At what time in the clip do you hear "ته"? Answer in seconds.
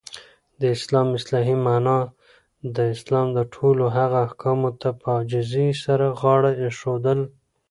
4.81-4.89